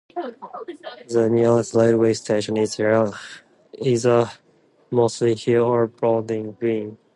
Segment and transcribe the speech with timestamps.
[1.09, 3.15] The nearest railway station is either
[4.91, 6.97] Mossley Hill or Broadgreen.